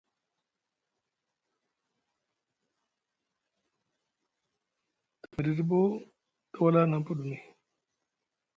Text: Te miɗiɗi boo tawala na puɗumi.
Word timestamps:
Te 5.21 5.27
miɗiɗi 5.33 5.63
boo 5.69 5.89
tawala 6.51 6.81
na 6.91 6.97
puɗumi. 7.05 7.37